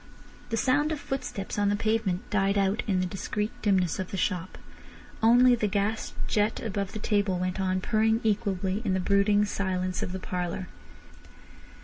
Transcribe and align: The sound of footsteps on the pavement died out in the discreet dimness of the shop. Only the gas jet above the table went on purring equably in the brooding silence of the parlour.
The 0.49 0.57
sound 0.57 0.91
of 0.91 0.99
footsteps 0.99 1.59
on 1.59 1.69
the 1.69 1.75
pavement 1.75 2.27
died 2.31 2.57
out 2.57 2.81
in 2.87 3.01
the 3.01 3.05
discreet 3.05 3.51
dimness 3.61 3.99
of 3.99 4.09
the 4.09 4.17
shop. 4.17 4.57
Only 5.21 5.53
the 5.53 5.67
gas 5.67 6.13
jet 6.25 6.59
above 6.59 6.93
the 6.93 6.97
table 6.97 7.37
went 7.37 7.61
on 7.61 7.81
purring 7.81 8.19
equably 8.23 8.81
in 8.83 8.95
the 8.95 8.99
brooding 8.99 9.45
silence 9.45 10.01
of 10.01 10.11
the 10.11 10.19
parlour. 10.19 10.69